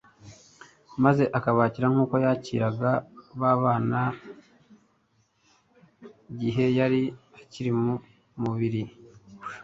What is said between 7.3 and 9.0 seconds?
akiri mu mubiri.